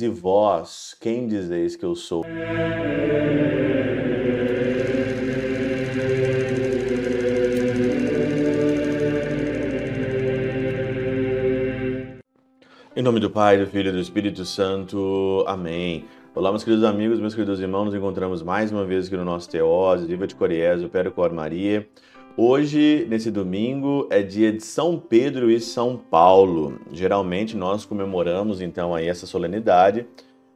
E 0.00 0.06
vós, 0.06 0.96
quem 1.00 1.26
dizeis 1.26 1.74
que 1.74 1.84
eu 1.84 1.96
sou? 1.96 2.24
Em 12.94 13.02
nome 13.02 13.18
do 13.18 13.28
Pai, 13.28 13.58
do 13.58 13.66
Filho 13.66 13.88
e 13.88 13.92
do 13.92 13.98
Espírito 13.98 14.44
Santo. 14.44 15.42
Amém. 15.48 16.04
Olá, 16.32 16.50
meus 16.50 16.62
queridos 16.62 16.84
amigos, 16.84 17.18
meus 17.18 17.34
queridos 17.34 17.58
irmãos, 17.58 17.86
nos 17.86 17.94
encontramos 17.96 18.40
mais 18.40 18.70
uma 18.70 18.84
vez 18.84 19.08
aqui 19.08 19.16
no 19.16 19.24
nosso 19.24 19.50
Teose, 19.50 20.06
Viva 20.06 20.28
de 20.28 20.36
Coriés, 20.36 20.80
o 20.80 20.88
Péro 20.88 21.10
Cor 21.10 21.32
Maria. 21.32 21.88
Hoje, 22.40 23.04
nesse 23.10 23.32
domingo, 23.32 24.06
é 24.12 24.22
dia 24.22 24.52
de 24.52 24.62
São 24.62 24.96
Pedro 24.96 25.50
e 25.50 25.60
São 25.60 25.96
Paulo. 25.96 26.78
Geralmente 26.92 27.56
nós 27.56 27.84
comemoramos 27.84 28.60
então 28.60 28.94
aí 28.94 29.08
essa 29.08 29.26
solenidade 29.26 30.06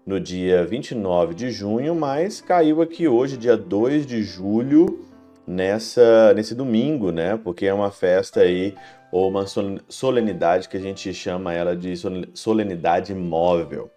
no 0.06 0.20
dia 0.20 0.64
29 0.64 1.34
de 1.34 1.50
junho, 1.50 1.92
mas 1.96 2.40
caiu 2.40 2.82
aqui 2.82 3.08
hoje, 3.08 3.36
dia 3.36 3.56
2 3.56 4.06
de 4.06 4.22
julho, 4.22 5.04
nessa 5.44 6.32
nesse 6.34 6.54
domingo, 6.54 7.10
né? 7.10 7.36
Porque 7.36 7.66
é 7.66 7.74
uma 7.74 7.90
festa 7.90 8.42
aí 8.42 8.76
ou 9.10 9.28
uma 9.28 9.44
solenidade 9.88 10.68
que 10.68 10.76
a 10.76 10.80
gente 10.80 11.12
chama 11.12 11.52
ela 11.52 11.74
de 11.74 11.94
solenidade 12.32 13.12
móvel. 13.12 13.90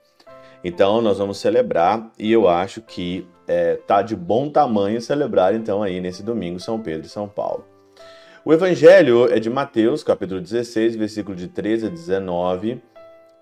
Então 0.63 1.04
nós 1.04 1.20
vamos 1.20 1.38
celebrar 1.38 2.12
e 2.17 2.31
eu 2.31 2.49
acho 2.49 2.81
que 2.81 3.27
é, 3.48 3.76
tá 3.76 4.02
de 4.02 4.15
bom 4.15 4.49
tamanho 4.49 4.99
celebrar 4.99 5.54
então 5.54 5.84
aí 5.84 6.02
nesse 6.02 6.23
domingo 6.23 6.59
São 6.59 6.81
Pedro 6.81 7.05
e 7.05 7.09
São 7.09 7.29
Paulo. 7.29 7.74
O 8.48 8.54
evangelho 8.54 9.26
é 9.34 9.40
de 9.40 9.49
Mateus, 9.49 10.04
capítulo 10.04 10.40
16, 10.40 10.95
versículo 10.95 11.35
de 11.35 11.48
13 11.48 11.88
a 11.88 11.90
19, 11.90 12.80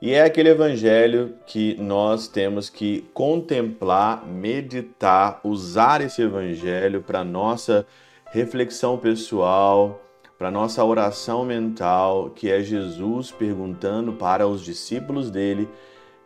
e 0.02 0.14
é 0.14 0.24
aquele 0.24 0.48
evangelho 0.48 1.36
que 1.46 1.76
nós 1.76 2.30
temos 2.30 2.70
que 2.70 3.04
contemplar, 3.14 4.26
meditar, 4.26 5.42
usar 5.44 6.00
esse 6.00 6.22
evangelho 6.22 7.02
para 7.02 7.22
nossa 7.22 7.86
reflexão 8.32 8.98
pessoal, 8.98 10.02
para 10.38 10.50
nossa 10.50 10.82
oração 10.86 11.44
mental, 11.44 12.30
que 12.30 12.50
é 12.50 12.62
Jesus 12.62 13.30
perguntando 13.30 14.14
para 14.14 14.48
os 14.48 14.64
discípulos 14.64 15.30
dele: 15.30 15.68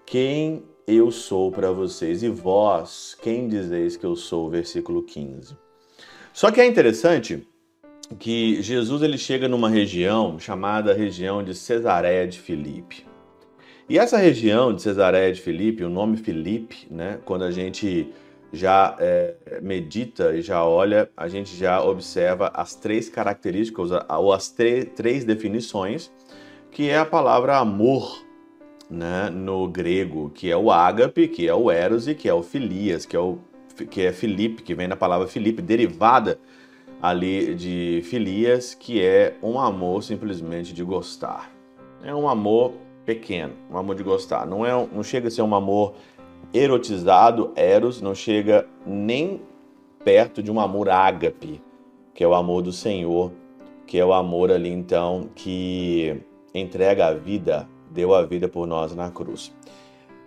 Quem 0.06 0.64
eu 0.86 1.10
sou 1.10 1.52
para 1.52 1.72
vocês? 1.72 2.22
E 2.22 2.30
vós, 2.30 3.18
quem 3.24 3.48
dizeis 3.48 3.98
que 3.98 4.06
eu 4.06 4.16
sou? 4.16 4.52
Versículo 4.52 5.02
15. 5.02 5.58
Só 6.32 6.52
que 6.52 6.62
é 6.62 6.68
interessante 6.68 7.44
que 8.20 8.62
Jesus 8.62 9.02
ele 9.02 9.18
chega 9.18 9.48
numa 9.48 9.70
região 9.70 10.40
chamada 10.40 10.94
região 10.94 11.44
de 11.44 11.54
Cesareia 11.54 12.28
de 12.28 12.40
Filipe. 12.40 13.06
E 13.90 13.98
essa 13.98 14.18
região 14.18 14.74
de 14.74 14.82
Cesareia 14.82 15.32
de 15.32 15.42
Filipe, 15.42 15.84
o 15.84 15.90
nome 15.90 16.18
Filipe, 16.18 16.88
né, 16.90 17.20
quando 17.26 17.44
a 17.44 17.52
gente 17.52 18.12
já 18.52 18.96
é, 19.00 19.36
medita 19.62 20.34
e 20.34 20.42
já 20.42 20.64
olha, 20.64 21.10
a 21.16 21.28
gente 21.28 21.56
já 21.56 21.82
observa 21.84 22.52
as 22.54 22.76
três 22.76 23.10
características 23.10 23.90
ou 24.10 24.34
as 24.34 24.50
três 24.50 25.26
definições, 25.26 26.12
que 26.72 26.90
é 26.90 26.98
a 26.98 27.06
palavra 27.06 27.58
amor 27.58 28.26
né, 28.90 29.30
no 29.30 29.68
grego, 29.68 30.30
que 30.30 30.50
é 30.50 30.56
o 30.56 30.72
ágape, 30.72 31.28
que 31.28 31.48
é 31.48 31.54
o 31.54 31.70
eros 31.70 32.08
e 32.08 32.16
que 32.16 32.28
é 32.28 32.34
o 32.34 32.42
filias, 32.42 33.06
que 33.06 33.16
é 33.16 33.20
o 33.20 33.40
que 33.92 34.02
é 34.02 34.12
Filipe, 34.12 34.64
que 34.64 34.74
vem 34.74 34.90
da 34.90 34.96
palavra 34.96 35.28
Filipe, 35.28 35.62
derivada 35.62 36.40
ali 37.02 37.54
de 37.56 38.02
filias, 38.06 38.74
que 38.74 39.02
é 39.02 39.36
um 39.42 39.60
amor 39.60 40.04
simplesmente 40.04 40.74
de 40.74 40.84
gostar. 40.84 41.52
É 42.04 42.14
um 42.14 42.28
amor 42.28 42.74
pequeno, 43.06 43.54
um 43.72 43.78
amor 43.78 43.96
de 43.96 44.04
gostar. 44.04 44.46
Não 44.46 44.66
é, 44.66 44.72
não 44.92 45.04
chega 45.04 45.28
a 45.28 45.32
ser 45.32 45.42
um 45.42 45.56
amor 45.56 45.96
erotizado, 46.54 47.52
eros, 47.56 48.02
não 48.02 48.16
chega 48.16 48.68
nem 48.86 49.42
perto 50.04 50.42
de 50.42 50.52
um 50.52 50.60
amor 50.60 50.90
ágape, 50.90 51.62
que 52.14 52.24
é 52.24 52.28
o 52.28 52.34
amor 52.34 52.62
do 52.62 52.72
Senhor, 52.72 53.32
que 53.86 53.98
é 53.98 54.06
o 54.06 54.14
amor 54.14 54.52
ali 54.52 54.70
então 54.70 55.30
que 55.36 56.22
entrega 56.54 57.08
a 57.08 57.14
vida, 57.14 57.68
deu 57.92 58.14
a 58.14 58.24
vida 58.24 58.48
por 58.48 58.68
nós 58.68 58.96
na 58.96 59.10
cruz. 59.10 59.54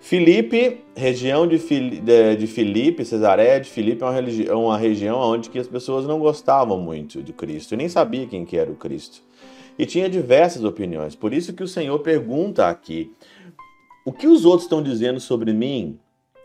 Filipe, 0.00 0.83
região 0.97 1.47
de, 1.47 1.59
Fili 1.59 2.00
de, 2.00 2.34
de 2.34 2.47
Filipe, 2.47 3.05
Cesareia 3.05 3.61
de 3.61 3.69
Filipe 3.69 4.03
é 4.03 4.06
uma, 4.06 4.19
é 4.19 4.55
uma 4.55 4.78
região 4.78 5.19
onde 5.19 5.50
que 5.50 5.59
as 5.59 5.69
pessoas 5.69 6.06
não 6.06 6.19
gostavam 6.19 6.81
muito 6.81 7.22
de 7.22 7.34
Cristo, 7.34 7.77
nem 7.77 7.88
sabia 7.88 8.27
quem 8.27 8.44
que 8.47 8.56
era 8.56 8.71
o 8.71 8.77
Cristo. 8.77 9.22
E 9.78 9.84
tinha 9.84 10.09
diversas 10.09 10.65
opiniões. 10.65 11.15
Por 11.15 11.34
isso 11.34 11.53
que 11.53 11.62
o 11.62 11.69
Senhor 11.69 11.99
pergunta 12.00 12.66
aqui: 12.66 13.12
o 14.05 14.12
que 14.12 14.27
os 14.27 14.44
outros 14.44 14.65
estão 14.65 14.83
dizendo 14.83 15.21
sobre 15.21 15.53
mim? 15.53 15.99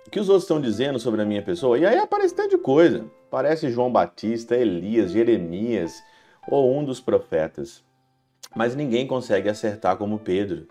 O 0.05 0.09
que 0.09 0.19
os 0.19 0.29
outros 0.29 0.43
estão 0.43 0.61
dizendo 0.61 0.99
sobre 0.99 1.21
a 1.21 1.25
minha 1.25 1.41
pessoa? 1.41 1.79
E 1.79 1.85
aí 1.85 1.97
aparece 1.97 2.35
tanta 2.35 2.57
coisa. 2.57 3.05
Parece 3.31 3.71
João 3.71 3.91
Batista, 3.91 4.55
Elias, 4.55 5.11
Jeremias 5.11 6.03
ou 6.47 6.77
um 6.77 6.83
dos 6.83 6.99
profetas. 6.99 7.83
Mas 8.55 8.75
ninguém 8.75 9.07
consegue 9.07 9.49
acertar 9.49 9.97
como 9.97 10.19
Pedro. 10.19 10.67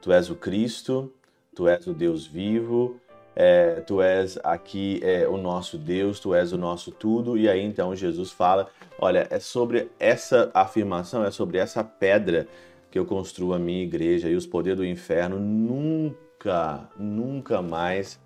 Tu 0.00 0.12
és 0.12 0.30
o 0.30 0.36
Cristo, 0.36 1.12
tu 1.54 1.68
és 1.68 1.86
o 1.86 1.92
Deus 1.92 2.26
vivo, 2.26 3.00
é, 3.34 3.80
tu 3.86 4.02
és 4.02 4.38
aqui 4.42 5.00
é, 5.02 5.26
o 5.28 5.36
nosso 5.36 5.78
Deus, 5.78 6.20
tu 6.20 6.34
és 6.34 6.52
o 6.52 6.58
nosso 6.58 6.90
tudo. 6.90 7.38
E 7.38 7.48
aí 7.48 7.62
então 7.62 7.94
Jesus 7.94 8.30
fala: 8.30 8.68
olha, 8.98 9.26
é 9.30 9.38
sobre 9.38 9.88
essa 9.98 10.50
afirmação, 10.52 11.24
é 11.24 11.30
sobre 11.30 11.58
essa 11.58 11.82
pedra 11.82 12.46
que 12.90 12.98
eu 12.98 13.06
construo 13.06 13.54
a 13.54 13.58
minha 13.58 13.82
igreja 13.82 14.28
e 14.28 14.34
os 14.34 14.46
poderes 14.46 14.78
do 14.78 14.84
inferno 14.84 15.38
nunca, 15.38 16.88
nunca 16.98 17.62
mais 17.62 18.20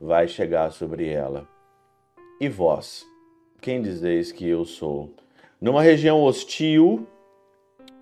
vai 0.00 0.26
chegar 0.26 0.72
sobre 0.72 1.08
ela. 1.08 1.46
E 2.40 2.48
vós, 2.48 3.06
quem 3.60 3.80
dizeis 3.80 4.32
que 4.32 4.48
eu 4.48 4.64
sou? 4.64 5.14
Numa 5.60 5.82
região 5.82 6.22
hostil, 6.22 7.06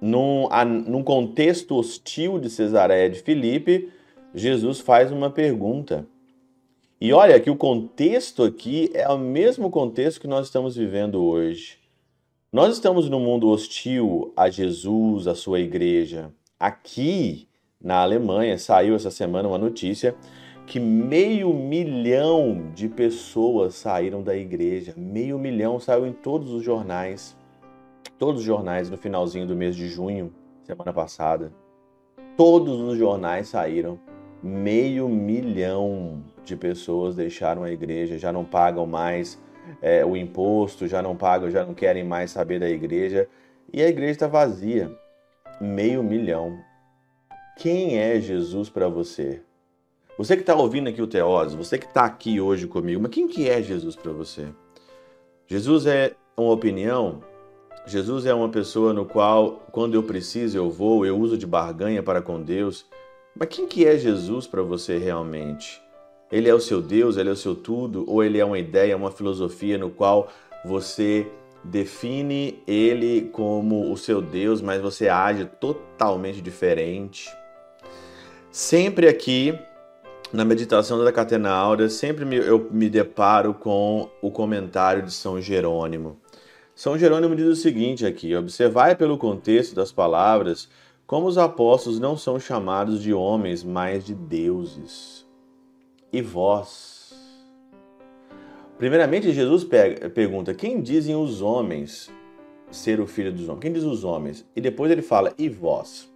num, 0.01 0.49
num 0.87 1.03
contexto 1.03 1.75
hostil 1.75 2.39
de 2.39 2.49
Cesareia 2.49 3.11
de 3.11 3.21
Filipe, 3.21 3.93
Jesus 4.35 4.81
faz 4.81 5.11
uma 5.11 5.31
pergunta. 5.31 6.07
E 7.01 7.13
olha 7.13 7.39
que 7.39 7.51
o 7.51 7.57
contexto 7.57 8.43
aqui 8.43 8.91
é 8.93 9.09
o 9.09 9.19
mesmo 9.19 9.71
contexto 9.71 10.21
que 10.21 10.27
nós 10.27 10.47
estamos 10.47 10.77
vivendo 10.77 11.23
hoje. 11.23 11.79
Nós 12.53 12.75
estamos 12.75 13.09
num 13.09 13.21
mundo 13.21 13.49
hostil 13.49 14.33
a 14.37 14.51
Jesus, 14.51 15.27
a 15.27 15.35
sua 15.35 15.61
igreja. 15.61 16.33
Aqui 16.59 17.47
na 17.81 18.03
Alemanha 18.03 18.59
saiu 18.59 18.95
essa 18.95 19.11
semana 19.11 19.49
uma 19.49 19.59
notícia 19.59 20.17
que 20.67 20.81
meio 20.81 21.55
milhão 21.55 22.71
de 22.75 22.89
pessoas 22.89 23.75
saíram 23.75 24.23
da 24.23 24.37
igreja. 24.37 24.93
Meio 24.97 25.39
milhão 25.39 25.79
saiu 25.79 26.07
em 26.07 26.13
todos 26.13 26.53
os 26.53 26.63
jornais. 26.63 27.37
Todos 28.19 28.41
os 28.41 28.47
jornais 28.47 28.91
no 28.91 28.99
finalzinho 28.99 29.47
do 29.47 29.57
mês 29.57 29.77
de 29.77 29.89
junho, 29.89 30.33
semana 30.65 30.93
passada. 30.93 31.53
Todos 32.37 32.81
os 32.81 32.99
jornais 32.99 33.49
saíram 33.49 33.99
meio 34.43 35.09
milhão 35.09 36.23
de 36.45 36.57
pessoas 36.57 37.17
deixaram 37.17 37.63
a 37.63 37.71
igreja, 37.71 38.19
já 38.19 38.33
não 38.33 38.45
pagam 38.45 38.87
mais 38.87 39.39
é, 39.83 40.05
o 40.05 40.17
imposto, 40.17 40.87
já 40.87 41.03
não 41.03 41.17
pagam, 41.17 41.51
já 41.51 41.65
não 41.65 41.75
querem 41.75 42.05
mais 42.05 42.31
saber 42.31 42.59
da 42.61 42.69
igreja 42.69 43.29
e 43.73 43.83
a 43.83 43.89
igreja 43.89 44.13
está 44.13 44.27
vazia. 44.27 44.91
Meio 45.61 46.03
milhão. 46.03 46.59
Quem 47.57 47.99
é 47.99 48.21
Jesus 48.21 48.69
para 48.69 48.89
você? 48.89 49.43
Você 50.17 50.37
que 50.37 50.43
está 50.43 50.55
ouvindo 50.55 50.89
aqui 50.89 51.03
o 51.03 51.07
Teose, 51.07 51.57
você 51.57 51.79
que 51.79 51.87
está 51.87 52.05
aqui 52.05 52.41
hoje 52.41 52.67
comigo, 52.67 53.01
mas 53.01 53.11
quem 53.11 53.29
que 53.29 53.49
é 53.49 53.63
Jesus 53.63 53.95
para 53.95 54.13
você? 54.13 54.49
Jesus 55.47 55.87
é 55.87 56.15
uma 56.37 56.53
opinião? 56.53 57.23
Jesus 57.87 58.27
é 58.27 58.35
uma 58.35 58.49
pessoa 58.49 58.93
no 58.93 59.05
qual, 59.05 59.63
quando 59.73 59.95
eu 59.95 60.03
preciso, 60.03 60.59
eu 60.59 60.71
vou, 60.71 61.07
eu 61.07 61.19
uso 61.19 61.39
de 61.39 61.47
barganha 61.47 62.03
para 62.03 62.21
com 62.21 62.43
Deus. 62.43 62.85
Mas 63.35 63.49
quem 63.49 63.67
que 63.67 63.87
é 63.87 63.97
Jesus 63.97 64.47
para 64.47 64.63
você 64.63 64.99
realmente? 64.99 65.81
Ele 66.31 66.49
é 66.49 66.55
o 66.55 66.61
seu 66.61 66.83
Deus, 66.83 67.17
ele 67.17 67.31
é 67.31 67.33
o 67.33 67.37
seu 67.37 67.55
tudo, 67.55 68.05
ou 68.07 68.23
ele 68.23 68.39
é 68.39 68.45
uma 68.45 68.59
ideia, 68.59 68.97
uma 68.97 69.11
filosofia 69.11 69.79
no 69.79 69.91
qual 69.91 70.29
você 70.65 71.27
define 71.65 72.63
ele 72.67 73.31
como 73.33 73.91
o 73.91 73.97
seu 73.97 74.21
Deus, 74.21 74.61
mas 74.61 74.81
você 74.81 75.09
age 75.09 75.47
totalmente 75.61 76.41
diferente? 76.41 77.29
Sempre 78.51 79.09
aqui 79.09 79.59
na 80.33 80.45
meditação 80.45 81.03
da 81.03 81.13
Catena 81.13 81.51
Áurea, 81.51 81.89
sempre 81.89 82.25
me, 82.25 82.37
eu 82.37 82.69
me 82.71 82.91
deparo 82.91 83.55
com 83.55 84.11
o 84.21 84.31
comentário 84.31 85.03
de 85.03 85.13
São 85.13 85.41
Jerônimo. 85.41 86.21
São 86.75 86.99
Jerônimo 86.99 87.35
diz 87.35 87.47
o 87.47 87.57
seguinte 87.57 88.07
aqui: 88.07 88.35
observai 88.37 88.95
pelo 88.95 89.19
contexto 89.19 89.75
das 89.75 89.91
palavras 89.91 90.69
como 91.09 91.27
os 91.27 91.39
apóstolos 91.39 91.99
não 91.99 92.19
são 92.19 92.39
chamados 92.39 93.03
de 93.03 93.15
homens, 93.15 93.65
mas 93.65 94.05
de 94.05 94.15
deuses. 94.15 95.27
E 96.13 96.21
vós? 96.21 97.15
Primeiramente, 98.77 99.33
Jesus 99.33 99.67
pergunta: 100.15 100.53
quem 100.53 100.83
dizem 100.83 101.17
os 101.17 101.41
homens 101.41 102.13
ser 102.71 103.01
o 103.01 103.07
filho 103.07 103.33
dos 103.33 103.49
homens? 103.49 103.61
Quem 103.63 103.73
diz 103.73 103.85
os 103.85 104.05
homens? 104.05 104.47
E 104.55 104.61
depois 104.61 104.93
ele 104.93 105.01
fala: 105.01 105.33
e 105.39 105.49
vós? 105.49 106.13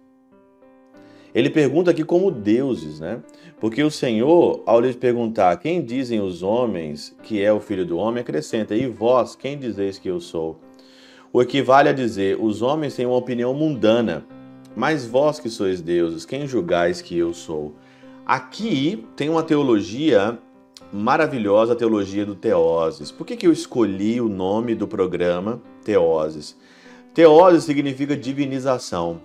Ele 1.33 1.49
pergunta 1.49 1.89
aqui 1.89 2.03
como 2.03 2.29
deuses, 2.29 2.99
né? 2.99 3.19
Porque 3.59 3.81
o 3.81 3.89
Senhor, 3.89 4.61
ao 4.63 4.79
lhe 4.79 4.93
perguntar 4.93 5.57
quem 5.57 5.83
dizem 5.83 6.21
os 6.21 6.43
homens 6.43 7.17
que 7.23 7.41
é 7.41 7.51
o 7.51 7.59
filho 7.59 7.83
do 7.83 7.97
homem, 7.97 8.21
acrescenta: 8.21 8.75
E 8.75 8.85
vós, 8.85 9.35
quem 9.35 9.57
dizeis 9.57 9.97
que 9.97 10.07
eu 10.07 10.19
sou? 10.19 10.59
O 11.33 11.41
equivale 11.41 11.89
a 11.89 11.93
dizer: 11.93 12.37
Os 12.39 12.61
homens 12.61 12.95
têm 12.95 13.07
uma 13.07 13.17
opinião 13.17 13.55
mundana, 13.55 14.23
mas 14.75 15.05
vós 15.05 15.39
que 15.39 15.49
sois 15.49 15.81
deuses, 15.81 16.25
quem 16.25 16.47
julgais 16.47 17.01
que 17.01 17.17
eu 17.17 17.33
sou? 17.33 17.73
Aqui 18.25 19.05
tem 19.15 19.29
uma 19.29 19.43
teologia 19.43 20.39
maravilhosa, 20.91 21.73
a 21.73 21.75
teologia 21.75 22.25
do 22.25 22.35
Teoses. 22.35 23.11
Por 23.11 23.25
que, 23.25 23.35
que 23.35 23.47
eu 23.47 23.51
escolhi 23.51 24.21
o 24.21 24.29
nome 24.29 24.75
do 24.75 24.87
programa 24.87 25.61
Teoses? 25.83 26.57
Teoses 27.13 27.63
significa 27.63 28.15
divinização. 28.15 29.21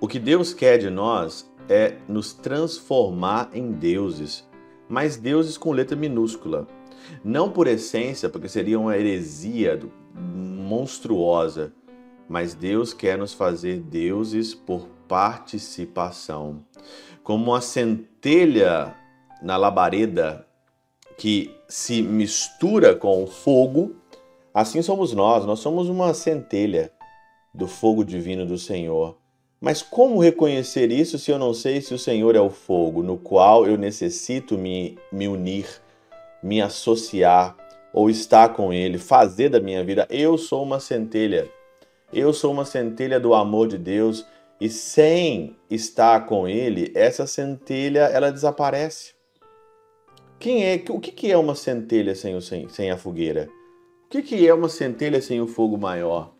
O 0.00 0.06
que 0.06 0.18
Deus 0.18 0.52
quer 0.52 0.78
de 0.78 0.90
nós 0.90 1.50
é 1.68 1.94
nos 2.08 2.32
transformar 2.32 3.50
em 3.54 3.72
deuses, 3.72 4.46
mas 4.88 5.16
deuses 5.16 5.56
com 5.56 5.72
letra 5.72 5.96
minúscula. 5.96 6.66
Não 7.24 7.50
por 7.50 7.66
essência, 7.66 8.28
porque 8.28 8.48
seria 8.48 8.78
uma 8.78 8.96
heresia 8.96 9.80
monstruosa, 10.14 11.72
mas 12.28 12.54
Deus 12.54 12.92
quer 12.92 13.18
nos 13.18 13.32
fazer 13.32 13.80
deuses 13.80 14.54
por 14.54 14.88
participação. 15.08 16.64
Como 17.22 17.52
uma 17.52 17.60
centelha 17.60 18.94
na 19.42 19.56
labareda 19.56 20.46
que 21.16 21.54
se 21.68 22.02
mistura 22.02 22.94
com 22.94 23.22
o 23.22 23.26
fogo, 23.26 23.96
assim 24.52 24.82
somos 24.82 25.12
nós, 25.12 25.44
nós 25.44 25.60
somos 25.60 25.88
uma 25.88 26.12
centelha 26.14 26.90
do 27.52 27.68
fogo 27.68 28.04
divino 28.04 28.44
do 28.44 28.58
Senhor. 28.58 29.16
Mas 29.60 29.80
como 29.80 30.20
reconhecer 30.20 30.90
isso 30.90 31.18
se 31.18 31.30
eu 31.30 31.38
não 31.38 31.54
sei 31.54 31.80
se 31.80 31.94
o 31.94 31.98
Senhor 31.98 32.36
é 32.36 32.40
o 32.40 32.50
fogo 32.50 33.02
no 33.02 33.16
qual 33.16 33.66
eu 33.66 33.78
necessito 33.78 34.58
me, 34.58 34.98
me 35.10 35.26
unir, 35.26 35.66
me 36.42 36.60
associar 36.60 37.56
ou 37.92 38.10
estar 38.10 38.50
com 38.50 38.72
Ele, 38.72 38.98
fazer 38.98 39.48
da 39.48 39.60
minha 39.60 39.82
vida? 39.82 40.06
Eu 40.10 40.36
sou 40.36 40.62
uma 40.62 40.80
centelha. 40.80 41.48
Eu 42.14 42.32
sou 42.32 42.52
uma 42.52 42.64
centelha 42.64 43.18
do 43.18 43.34
amor 43.34 43.66
de 43.66 43.76
Deus 43.76 44.24
e 44.60 44.68
sem 44.68 45.56
estar 45.68 46.26
com 46.26 46.46
Ele, 46.46 46.92
essa 46.94 47.26
centelha 47.26 48.02
ela 48.02 48.30
desaparece. 48.30 49.14
Quem 50.38 50.64
é? 50.64 50.80
O 50.90 51.00
que 51.00 51.32
é 51.32 51.36
uma 51.36 51.56
centelha 51.56 52.14
sem, 52.14 52.36
o, 52.36 52.40
sem, 52.40 52.68
sem 52.68 52.88
a 52.88 52.96
fogueira? 52.96 53.48
O 54.06 54.22
que 54.22 54.46
é 54.46 54.54
uma 54.54 54.68
centelha 54.68 55.20
sem 55.20 55.40
o 55.40 55.48
fogo 55.48 55.76
maior? 55.76 56.32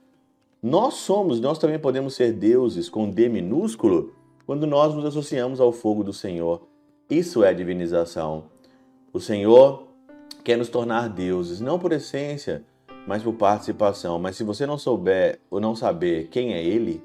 Nós 0.63 0.95
somos, 0.95 1.41
nós 1.41 1.59
também 1.59 1.79
podemos 1.79 2.15
ser 2.15 2.33
deuses 2.33 2.89
com 2.89 3.11
D 3.11 3.29
minúsculo 3.29 4.15
quando 4.47 4.69
nós 4.69 4.95
nos 4.95 5.05
associamos 5.05 5.61
ao 5.61 5.73
fogo 5.73 6.05
do 6.05 6.13
Senhor. 6.13 6.69
Isso 7.11 7.43
é 7.43 7.53
divinização. 7.53 8.45
O 9.13 9.19
Senhor 9.19 9.89
quer 10.45 10.57
nos 10.57 10.69
tornar 10.69 11.09
deuses, 11.09 11.61
não 11.61 11.81
por 11.81 11.91
essência, 11.91 12.65
mas 13.07 13.23
por 13.23 13.35
participação. 13.35 14.19
Mas 14.19 14.37
se 14.37 14.45
você 14.45 14.67
não 14.67 14.79
souber 14.79 15.41
ou 15.51 15.61
não 15.61 15.75
saber 15.75 16.29
quem 16.29 16.55
é 16.55 16.63
Ele, 16.63 17.03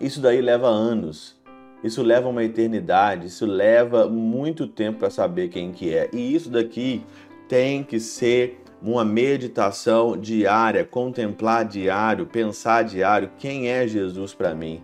isso 0.00 0.20
daí 0.20 0.40
leva 0.40 0.68
anos. 0.68 1.36
Isso 1.82 2.02
leva 2.02 2.28
uma 2.28 2.42
eternidade, 2.42 3.28
isso 3.28 3.46
leva 3.46 4.08
muito 4.08 4.66
tempo 4.66 4.98
para 4.98 5.10
saber 5.10 5.48
quem 5.48 5.70
que 5.70 5.94
é. 5.94 6.10
E 6.12 6.34
isso 6.34 6.50
daqui 6.50 7.04
tem 7.48 7.84
que 7.84 8.00
ser 8.00 8.60
uma 8.82 9.04
meditação 9.04 10.16
diária, 10.16 10.84
contemplar 10.84 11.64
diário, 11.64 12.26
pensar 12.26 12.82
diário 12.82 13.30
quem 13.38 13.68
é 13.68 13.86
Jesus 13.86 14.34
para 14.34 14.54
mim 14.54 14.82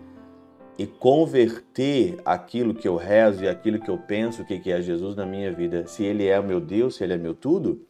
e 0.77 0.85
converter 0.85 2.17
aquilo 2.25 2.73
que 2.73 2.87
eu 2.87 2.97
rezo 2.97 3.43
e 3.43 3.47
aquilo 3.47 3.79
que 3.79 3.89
eu 3.89 3.97
penso 3.97 4.43
que 4.43 4.71
é 4.71 4.81
Jesus 4.81 5.15
na 5.15 5.25
minha 5.25 5.51
vida. 5.51 5.87
Se 5.87 6.03
ele 6.03 6.27
é 6.27 6.39
o 6.39 6.43
meu 6.43 6.59
Deus, 6.59 6.95
se 6.95 7.03
ele 7.03 7.13
é 7.13 7.17
meu 7.17 7.33
tudo, 7.33 7.85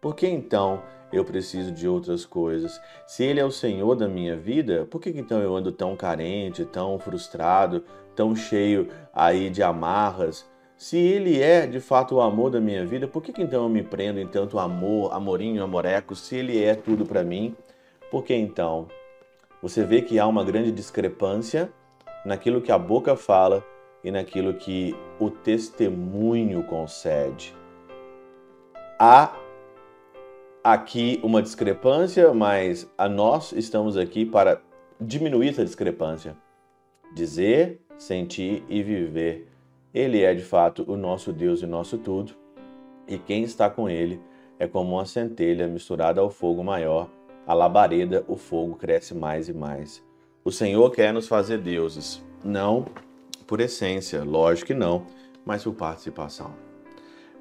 por 0.00 0.14
que 0.14 0.26
então 0.26 0.82
eu 1.12 1.24
preciso 1.24 1.70
de 1.70 1.86
outras 1.86 2.24
coisas? 2.24 2.80
Se 3.06 3.24
ele 3.24 3.40
é 3.40 3.44
o 3.44 3.50
Senhor 3.50 3.94
da 3.94 4.08
minha 4.08 4.36
vida, 4.36 4.86
por 4.90 5.00
que 5.00 5.10
então 5.10 5.40
eu 5.40 5.54
ando 5.54 5.70
tão 5.70 5.96
carente, 5.96 6.64
tão 6.64 6.98
frustrado, 6.98 7.84
tão 8.16 8.34
cheio 8.34 8.88
aí 9.12 9.50
de 9.50 9.62
amarras? 9.62 10.50
Se 10.82 10.98
ele 10.98 11.40
é 11.40 11.64
de 11.64 11.78
fato 11.78 12.16
o 12.16 12.20
amor 12.20 12.50
da 12.50 12.60
minha 12.60 12.84
vida, 12.84 13.06
por 13.06 13.22
que, 13.22 13.40
então 13.40 13.62
eu 13.62 13.68
me 13.68 13.84
prendo 13.84 14.18
em 14.18 14.26
tanto 14.26 14.58
amor, 14.58 15.14
amorinho, 15.14 15.62
amoreco, 15.62 16.16
se 16.16 16.34
ele 16.34 16.60
é 16.60 16.74
tudo 16.74 17.06
para 17.06 17.22
mim? 17.22 17.54
Por 18.10 18.24
que 18.24 18.34
então? 18.34 18.88
Você 19.62 19.84
vê 19.84 20.02
que 20.02 20.18
há 20.18 20.26
uma 20.26 20.42
grande 20.44 20.72
discrepância 20.72 21.72
naquilo 22.26 22.60
que 22.60 22.72
a 22.72 22.78
boca 22.78 23.14
fala 23.14 23.64
e 24.02 24.10
naquilo 24.10 24.54
que 24.54 24.92
o 25.20 25.30
testemunho 25.30 26.64
concede. 26.64 27.54
Há 28.98 29.32
aqui 30.62 31.20
uma 31.22 31.42
discrepância, 31.42 32.32
mas 32.32 32.90
a 32.96 33.08
nós 33.08 33.52
estamos 33.52 33.96
aqui 33.96 34.24
para 34.24 34.60
diminuir 35.00 35.48
essa 35.48 35.64
discrepância. 35.64 36.36
Dizer, 37.14 37.80
sentir 37.98 38.64
e 38.68 38.82
viver 38.82 39.52
ele 39.94 40.22
é 40.22 40.32
de 40.34 40.42
fato 40.42 40.84
o 40.90 40.96
nosso 40.96 41.32
Deus 41.32 41.60
e 41.62 41.66
nosso 41.66 41.98
tudo, 41.98 42.32
e 43.06 43.18
quem 43.18 43.42
está 43.42 43.68
com 43.68 43.90
ele 43.90 44.18
é 44.58 44.66
como 44.66 44.94
uma 44.94 45.04
centelha 45.04 45.68
misturada 45.68 46.20
ao 46.20 46.30
fogo 46.30 46.64
maior. 46.64 47.10
A 47.46 47.52
labareda, 47.52 48.24
o 48.28 48.36
fogo 48.36 48.76
cresce 48.76 49.14
mais 49.14 49.48
e 49.48 49.52
mais. 49.52 50.02
O 50.44 50.50
Senhor 50.50 50.90
quer 50.90 51.12
nos 51.12 51.28
fazer 51.28 51.58
deuses, 51.58 52.24
não 52.42 52.86
por 53.46 53.60
essência, 53.60 54.24
lógico 54.24 54.68
que 54.68 54.74
não, 54.74 55.04
mas 55.44 55.64
por 55.64 55.74
participação. 55.74 56.54